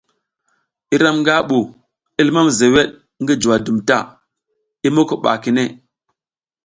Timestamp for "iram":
0.95-1.17